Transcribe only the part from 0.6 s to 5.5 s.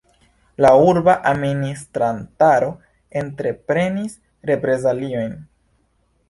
La urba administrantaro entreprenis reprezaliojn.